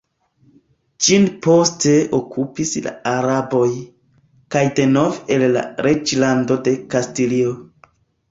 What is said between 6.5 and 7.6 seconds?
de Kastilio.